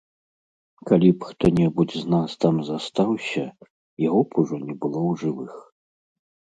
[0.89, 3.45] Калі б хто-небудзь з нас там застаўся,
[4.09, 5.53] яго б ужо не было ў жывых.